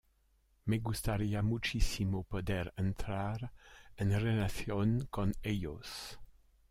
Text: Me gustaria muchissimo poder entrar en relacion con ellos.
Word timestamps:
Me 0.65 0.77
gustaria 0.79 1.43
muchissimo 1.43 2.23
poder 2.23 2.73
entrar 2.75 3.53
en 3.95 4.19
relacion 4.19 5.05
con 5.11 5.31
ellos. 5.43 6.17